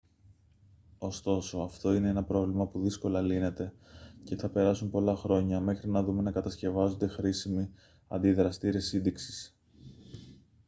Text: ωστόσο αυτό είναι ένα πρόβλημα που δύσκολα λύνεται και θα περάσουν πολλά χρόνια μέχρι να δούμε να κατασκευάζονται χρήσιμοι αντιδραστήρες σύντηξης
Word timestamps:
ωστόσο 0.97 1.57
αυτό 1.59 1.93
είναι 1.93 2.07
ένα 2.09 2.23
πρόβλημα 2.23 2.67
που 2.67 2.81
δύσκολα 2.81 3.21
λύνεται 3.21 3.73
και 4.23 4.35
θα 4.35 4.49
περάσουν 4.49 4.89
πολλά 4.89 5.15
χρόνια 5.15 5.59
μέχρι 5.59 5.89
να 5.89 6.03
δούμε 6.03 6.21
να 6.21 6.31
κατασκευάζονται 6.31 7.07
χρήσιμοι 7.07 7.71
αντιδραστήρες 8.07 8.85
σύντηξης 8.85 9.57